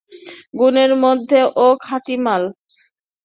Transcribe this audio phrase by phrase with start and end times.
[0.59, 2.43] গুণের মধ্যে, ও খাঁটি মাল।